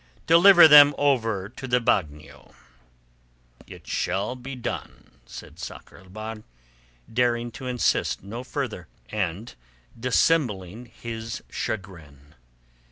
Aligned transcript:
Deliver 0.25 0.67
them 0.67 0.95
over 0.97 1.47
to 1.47 1.67
the 1.67 1.79
bagnio." 1.79 2.55
"It 3.67 3.85
shall 3.85 4.35
be 4.35 4.55
done," 4.55 5.11
said 5.27 5.59
Sakr 5.59 5.97
el 5.97 6.09
Bahr, 6.09 6.37
daring 7.13 7.51
to 7.51 7.67
insist 7.67 8.23
no 8.23 8.43
further 8.43 8.87
and 9.09 9.53
dissembling 9.99 10.87
his 10.87 11.43
chagrin. 11.51 12.33